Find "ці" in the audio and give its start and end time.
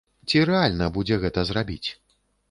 0.29-0.39